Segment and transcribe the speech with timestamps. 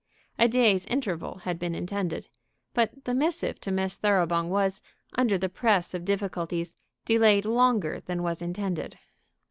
[0.39, 2.27] A day's interval had been intended.
[2.73, 4.81] But the missive to Miss Thoroughbung was,
[5.13, 8.97] under the press of difficulties, delayed longer than was intended.